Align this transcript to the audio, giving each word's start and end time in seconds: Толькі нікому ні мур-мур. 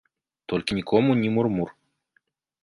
Толькі 0.53 0.77
нікому 0.77 1.11
ні 1.21 1.29
мур-мур. 1.37 1.69